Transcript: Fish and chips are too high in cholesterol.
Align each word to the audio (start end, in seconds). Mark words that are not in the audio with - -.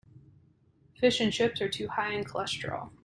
Fish 0.95 1.19
and 1.19 1.31
chips 1.31 1.61
are 1.61 1.69
too 1.69 1.87
high 1.89 2.11
in 2.13 2.23
cholesterol. 2.23 2.89